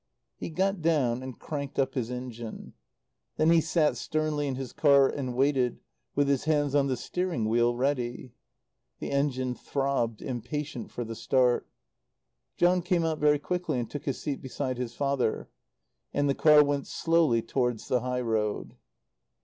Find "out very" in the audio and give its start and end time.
13.05-13.37